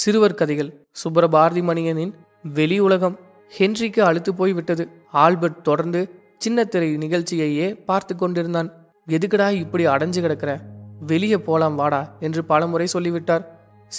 சிறுவர் 0.00 0.34
கதைகள். 0.34 0.70
சுப்பரபாரதி 1.00 1.60
மணியனின் 1.68 2.12
வெளி 2.54 2.78
உலகம் 2.78 3.18
ஹென்றிக்கு 3.58 4.00
அழுத்து 4.00 4.34
போய் 4.34 4.52
விட்டது. 4.52 4.84
ஆல்பர்ட் 5.12 5.62
தொடர்ந்து 5.62 6.00
சின்னத்திரை 6.44 6.88
நிகழ்ச்சியையே 7.04 7.84
பார்த்து 7.84 8.16
கொண்டிருந்தான். 8.16 8.68
எதுக்குடா 9.08 9.50
இப்படி 9.50 9.86
அடைஞ்சு 9.86 10.20
கிடக்கிற? 10.20 10.60
வெளியே 11.06 11.38
போலாம் 11.38 11.74
வாடா 11.74 12.16
என்று 12.20 12.44
பலமுறை 12.44 12.86
சொல்லிவிட்டார். 12.86 13.44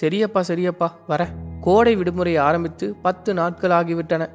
சரியப்பா 0.02 0.42
சரியப்பா 0.48 0.92
வர. 1.08 1.28
கோடை 1.62 1.96
விடுமுறை 1.96 2.36
ஆரம்பித்து 2.36 2.96
பத்து 2.96 3.34
நாட்கள் 3.34 3.72
ஆகிவிட்டன. 3.72 4.30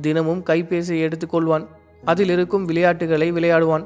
தினமும் 0.00 0.44
கைபேசியை 0.44 1.00
எடுத்துக்கொள்வான் 1.06 1.66
அதில் 2.04 2.28
இருக்கும் 2.28 2.64
விளையாட்டுகளை 2.64 3.32
விளையாடுவான். 3.32 3.84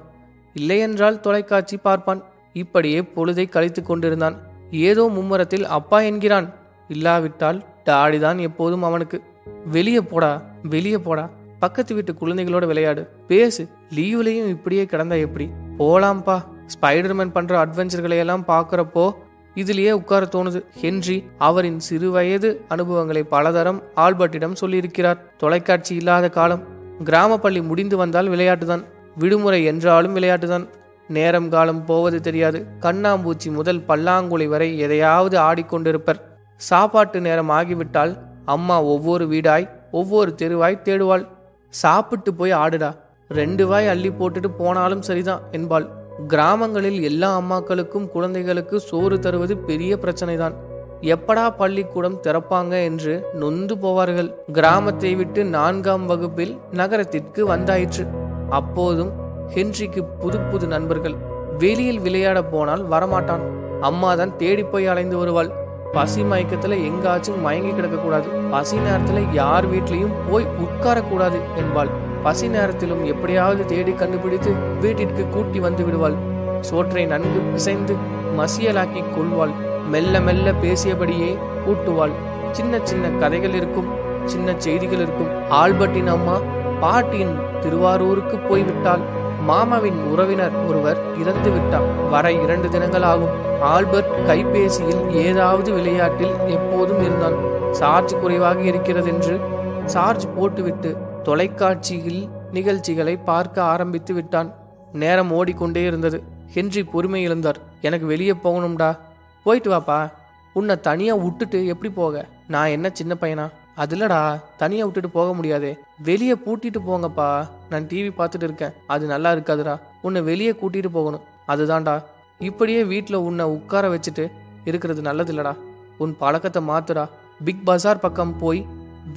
இல்லையென்றால் 0.53 1.21
தொலைக்காட்சி 1.21 1.77
பார்ப்பான். 1.77 2.23
இப்படியே 2.53 3.01
பொழுதை 3.01 3.49
கழித்து 3.49 3.83
கொண்டிருந்தான். 3.83 4.37
ஏதோ 4.71 5.09
மும்முரத்தில் 5.09 5.67
அப்பா 5.79 6.01
என்கிறான். 6.01 6.49
இல்லாவிட்டால் 6.89 7.65
தாடிதான் 7.85 8.39
எப்போதும் 8.41 8.83
அவனுக்கு. 8.83 9.23
வெளியே 9.67 10.01
போடா 10.01 10.43
வெளியே 10.63 10.99
போடா. 10.99 11.31
பக்கத்து 11.59 11.95
வீட்டு 11.95 12.13
குழந்தைகளோட 12.13 12.67
விளையாடு. 12.67 13.09
பேசு. 13.29 13.69
லீவ்லையும் 13.95 14.49
இப்படியே 14.49 14.85
கிடந்தா 14.85 15.21
எப்படி? 15.21 15.51
போலாம்ப்பா. 15.79 16.45
ஸ்பைடர்மேன் 16.67 17.31
பண்ற 17.31 17.67
அட்வென்ச்சர்களை 17.67 18.19
எல்லாம் 18.19 18.45
பார்க்கறப்போ 18.49 19.13
இதிலேயே 19.55 19.91
உட்கார 19.91 20.29
தோணுது. 20.33 20.65
ஹென்றி 20.75 21.25
அவரின் 21.39 21.81
சிறுவயது 21.91 22.57
அனுபவங்களை 22.69 23.23
பலதரம் 23.23 23.83
ஆல்பர்ட்டிடம் 23.97 24.57
சொல்லியிருக்கிறார். 24.61 25.19
தொலைக்காட்சி 25.37 25.95
இல்லாத 25.95 26.29
காலம். 26.29 26.63
கிராம 27.05 27.39
பள்ளி 27.39 27.61
முடிந்து 27.61 27.97
வந்தால் 27.97 28.29
விளையாட்டுதான். 28.29 28.85
விடுமுறை 29.17 29.65
என்றாலும் 29.65 30.17
விளையாட்டுதான். 30.17 30.69
நேரம் 31.09 31.49
காலம் 31.49 31.85
போவது 31.85 32.21
தெரியாது. 32.21 32.67
கண்ணாம்பூச்சி 32.81 33.51
முதல் 33.51 33.85
பல்லாங்குழி 33.89 34.47
வரை 34.47 34.79
எதையாவது 34.79 35.41
ஆடிக்கொண்டிருப்பர். 35.41 36.21
சாப்பாட்டு 36.57 37.21
நேரம் 37.21 37.49
ஆகிவிட்டால் 37.49 38.19
அம்மா 38.45 38.83
ஒவ்வொரு 38.83 39.27
வீடாய் 39.27 39.71
ஒவ்வொரு 39.91 40.35
தெருவாய் 40.35 40.81
தேடுவாள். 40.85 41.27
சாப்பிட்டு 41.69 42.35
போய் 42.35 42.53
ஆடுடா. 42.53 42.97
ரெண்டு 43.29 43.67
வாய் 43.67 43.87
அள்ளி 43.87 44.09
போட்டுட்டு 44.09 44.49
போனாலும் 44.59 45.03
சரிதான் 45.03 45.41
என்பாள். 45.51 45.89
கிராமங்களில் 46.27 47.03
எல்லா 47.03 47.39
அம்மாக்களுக்கும் 47.39 48.09
குழந்தைகளுக்கு 48.09 48.81
சோறு 48.81 49.19
தருவது 49.19 49.57
பெரிய 49.59 49.97
பிரச்சனைதான். 49.97 50.55
எப்படா 51.01 51.57
பள்ளிக்கூடம் 51.57 52.23
திறப்பாங்க 52.23 52.83
என்று 52.85 53.27
நொந்து 53.35 53.75
போவார்கள். 53.75 54.35
கிராமத்தை 54.53 55.15
விட்டு 55.15 55.45
நான்காம் 55.45 56.07
வகுப்பில் 56.07 56.59
நகரத்திற்கு 56.73 57.49
வந்தாயிற்று. 57.49 58.07
அப்போதும் 58.51 59.13
ஹென்றிக்கு 59.55 60.05
புது 60.21 60.41
புது 60.41 60.67
நண்பர்கள். 60.67 61.15
வெளியில் 61.59 62.01
விளையாட 62.01 62.45
போனால் 62.45 62.89
வரமாட்டான். 62.89 63.45
அம்மாதான் 63.81 64.37
தேடி 64.37 64.63
போய் 64.63 64.87
அலைந்து 64.87 65.17
வருவாள். 65.17 65.53
பசி 65.97 66.23
மயக்கத்துல 66.23 66.75
எங்காச்சும் 66.89 67.41
மயங்கி 67.41 67.73
கிடக்க 67.75 67.97
கூடாது 67.97 68.29
பசி 68.51 68.77
நேரத்துல 68.79 69.21
யார் 69.33 69.67
வீட்லயும் 69.73 70.15
போய் 70.31 70.47
உட்கார 70.65 70.99
கூடாது 71.03 71.39
என்பாள். 71.57 71.91
பசி 72.23 72.47
நேரத்திலும் 72.49 73.03
எப்படியாவது 73.05 73.65
தேடி 73.65 73.93
கண்டுபிடித்து 73.93 74.53
வீட்டிற்கு 74.81 75.25
கூட்டி 75.29 75.61
வந்து 75.67 75.85
விடுவாள். 75.85 76.17
சோற்றை 76.61 77.05
நன்கு 77.07 77.41
பிசைந்து 77.53 77.95
மசியலாக்கி 78.39 79.03
கொள்வாள். 79.15 79.55
மெல்ல 79.89 80.21
மெல்ல 80.21 80.53
பேசியபடியே 80.65 81.33
கூட்டுவாள். 81.67 82.15
சின்ன 82.53 82.81
சின்ன 82.83 83.09
கதைகள் 83.23 83.57
இருக்கும் 83.61 83.91
சின்ன 84.25 84.55
செய்திகள் 84.59 85.05
இருக்கும். 85.05 85.33
ஆல்பர்ட்டின் 85.63 86.13
அம்மா 86.17 86.37
பாட்டியின் 86.81 87.35
திருவாரூருக்கு 87.61 88.39
போய்விட்டாள். 88.49 89.05
மாமாவின் 89.47 89.99
உறவினர் 90.03 90.55
ஒருவர் 90.67 91.19
இறந்து 91.21 91.51
விட்டார். 91.51 91.87
வர 92.11 92.33
இரண்டு 92.33 92.69
தினங்கள் 92.69 93.03
ஆகும் 93.03 93.61
ஆல்பர்ட் 93.61 94.15
கைபேசியில் 94.27 95.11
ஏதாவது 95.11 95.73
விளையாட்டில் 95.73 96.35
எப்போதும் 96.47 97.01
இருந்தான். 97.01 97.37
சார்ஜ் 97.73 98.15
குறைவாக 98.21 98.61
இருக்கிறது 98.61 99.09
என்று 99.09 99.41
சார்ஜ் 99.85 100.27
போட்டுவிட்டு 100.37 100.97
தொலைக்காட்சியில் 101.23 102.29
நிகழ்ச்சிகளை 102.53 103.17
பார்க்க 103.17 103.63
ஆரம்பித்து 103.63 104.15
விட்டான். 104.15 104.55
நேரம் 104.93 105.33
ஓடிக்கொண்டே 105.33 105.83
இருந்தது. 105.83 106.23
ஹென்றி 106.55 106.85
பொறுமை 106.85 107.29
இழந்தார். 107.29 107.61
எனக்கு 107.81 108.07
வெளியே 108.07 108.35
போகணும்டா. 108.45 108.99
போயிட்டு 109.45 109.71
வாப்பா. 109.71 110.11
உன்னை 110.53 110.81
தனியா 110.81 111.15
விட்டுட்டு 111.15 111.67
எப்படி 111.67 111.93
போக? 111.93 112.25
நான் 112.49 112.69
என்ன 112.69 112.91
சின்ன 112.93 113.17
பையனா? 113.21 113.47
அதுலடா 113.77 114.41
தனியா 114.57 114.85
விட்டுட்டு 114.85 115.11
போக 115.11 115.35
முடியாதே. 115.35 115.79
வெளியே 116.03 116.33
பூட்டிட்டு 116.33 116.77
போங்கப்பா. 116.89 117.49
நான் 117.71 117.85
டிவி 117.85 118.13
பார்த்துட்டு 118.19 118.43
இருக்கேன். 118.43 118.73
அது 118.87 119.07
நல்லா 119.07 119.33
இருக்காதுடா. 119.33 119.81
உன்னை 120.03 120.21
வெளியே 120.23 120.51
கூட்டிட்டு 120.51 120.89
போகணும். 120.89 121.21
அதுதான்டா. 121.49 122.03
இப்படியே 122.39 122.85
வீட்டில் 122.85 123.17
உன்னை 123.17 123.45
உட்கார 123.45 123.89
வச்சுட்டு 123.89 124.33
இருக்கிறது 124.65 125.03
நல்லது 125.03 125.33
இல்லடா. 125.33 125.57
உன் 125.99 126.17
பழக்கத்தை 126.17 126.69
மாத்துடா. 126.69 127.09
பிக் 127.45 127.65
பஜார் 127.65 128.01
பக்கம் 128.01 128.39
போய் 128.39 128.67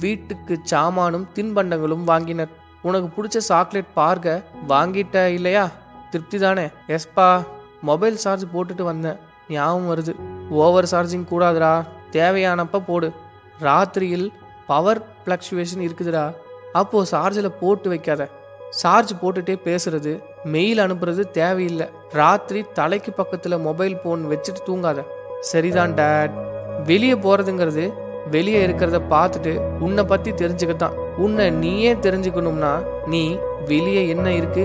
வீட்டுக்கு 0.00 0.60
சாமானும் 0.70 1.26
தின்பண்டங்களும் 1.34 2.06
வாங்கினர். 2.06 2.48
உனக்கு 2.82 3.22
பிடிச்ச 3.22 3.36
சாக்லேட் 3.36 3.94
பார்க்க 3.94 4.42
வாங்கிட்ட 4.68 5.26
இல்லையா? 5.26 5.70
திருப்தி 6.10 6.38
தானே? 6.38 6.68
எஸ்பா 6.86 7.44
மொபைல் 7.82 8.16
சார்ஜ் 8.16 8.44
போட்டுட்டு 8.44 8.82
வந்தேன். 8.82 9.16
ஞாபகம் 9.48 9.94
வருது. 9.94 10.14
Over 10.50 10.84
charging 10.84 11.26
கூடாதுடா. 11.30 11.84
தேவையானப்ப 12.12 12.82
போடு. 12.86 13.12
ராத்திரியில் 13.60 14.32
பவர் 14.70 15.00
ஃப்ளக்சுவேஷன் 15.22 15.84
இருக்குதுடா. 15.86 16.24
அப்போது 16.80 17.10
சார்ஜில் 17.12 17.56
போட்டு 17.62 17.88
வைக்காத. 17.92 18.22
சார்ஜ் 18.80 19.12
போட்டுட்டே 19.20 19.54
பேசுறது 19.68 20.12
மெயில் 20.52 20.82
அனுப்புறது 20.84 21.22
தேவையில்லை. 21.38 21.86
ராத்திரி 22.18 22.60
தலைக்கு 22.78 23.10
பக்கத்தில் 23.20 23.64
மொபைல் 23.66 23.96
போன் 24.04 24.22
வச்சுட்டு 24.32 24.62
தூங்காத. 24.68 25.00
சரிதான் 25.50 25.94
டேட் 26.00 26.34
வெளியே 26.90 27.16
போறதுங்கிறது 27.24 27.84
வெளியே 28.34 28.60
இருக்கிறத 28.66 28.98
பார்த்துட்டு 29.12 29.52
உன்னை 29.84 30.02
பற்றி 30.10 30.30
தெரிஞ்சுக்கத்தான். 30.40 30.96
உன்னை 31.24 31.46
நீயே 31.62 31.92
தெரிஞ்சுக்கணும்னா 32.06 32.72
நீ 33.12 33.22
வெளியே 33.70 34.02
என்ன 34.14 34.26
இருக்கு 34.40 34.64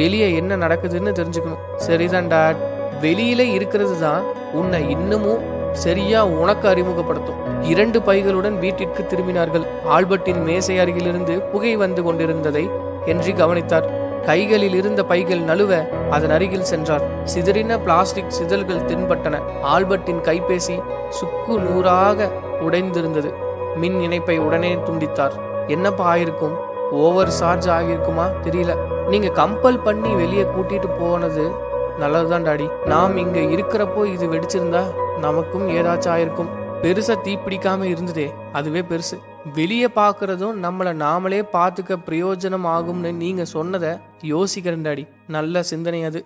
வெளியே 0.00 0.28
என்ன 0.40 0.56
நடக்குதுன்னு 0.64 1.12
தெரிஞ்சுக்கணும். 1.20 1.64
சரிதான் 1.86 2.30
டேட் 2.34 2.60
வெளியில 3.04 3.42
இருக்கிறது 3.56 3.96
தான் 4.04 4.22
உன்னை 4.60 4.80
இன்னமும் 4.94 5.42
சரியா 5.72 6.26
உனக்கு 6.26 6.68
அறிமுகப்படுத்தும். 6.68 7.62
இரண்டு 7.62 8.00
பைகளுடன் 8.00 8.58
வீட்டிற்கு 8.58 9.06
திரும்பினார்கள். 9.08 9.66
ஆல்பர்ட்டின் 9.90 10.42
மேசை 10.42 10.78
அருகிலிருந்து 10.78 11.42
புகை 11.42 11.76
வந்து 11.76 12.02
கொண்டிருந்ததை 12.02 12.70
ஹென்றி 13.06 13.32
கவனித்தார். 13.32 14.08
கைகளில் 14.20 14.74
இருந்த 14.74 15.02
பைகள் 15.02 15.40
நழுவ 15.40 15.88
அதன் 16.10 16.30
அருகில் 16.30 16.62
சென்றார். 16.62 17.02
சிதறின 17.24 17.78
பிளாஸ்டிக் 17.78 18.30
சிதல்கள் 18.30 18.84
தென்பட்டன. 18.84 19.40
ஆல்பர்ட்டின் 19.62 20.22
கைபேசி 20.22 20.82
சுக்கு 21.08 21.58
நூறாக 21.58 22.30
உடைந்திருந்தது. 22.60 23.34
மின் 23.76 24.00
இணைப்பை 24.00 24.38
உடனே 24.38 24.74
துண்டித்தார். 24.74 25.32
என்னப்பா 25.66 26.14
ஆயிருக்கும்? 26.14 26.56
ஓவர் 26.90 27.30
சார்ஜ் 27.30 27.68
ஆகியிருக்குமா? 27.68 28.32
தெரியல. 28.44 28.76
நீங்க 29.08 29.28
கம்பல் 29.28 29.82
பண்ணி 29.82 30.14
வெளியே 30.14 30.42
கூட்டிட்டு 30.42 30.86
போனது 30.98 31.50
நல்லதுதான் 32.00 32.44
டாடி. 32.44 32.66
நாம் 32.86 33.16
இங்க 33.16 33.40
இருக்கிறப்போ 33.40 34.02
இது 34.12 34.26
வெடிச்சிருந்தா 34.32 34.82
நமக்கும் 35.18 35.68
ஏதாச்சும் 35.68 36.12
ஆயிருக்கும். 36.16 36.50
பெருசா 36.82 37.14
தீப்பிடிக்காம 37.24 37.82
இருந்ததே 37.82 38.32
அதுவே 38.52 38.80
பெருசு. 38.80 39.16
வெளியே 39.54 39.86
பாக்குறதும் 39.86 40.56
நம்மள 40.66 40.88
நாமளே 41.04 41.40
பாத்துக்க 41.52 41.96
பிரயோஜனம் 42.10 42.68
ஆகும்னு 42.76 43.12
நீங்க 43.14 43.44
சொன்னதை 43.44 43.90
யோசிக்கிறேன் 44.24 44.86
டாடி. 44.86 45.04
நல்ல 45.26 45.62
சிந்தனை 45.62 46.04
அது. 46.04 46.20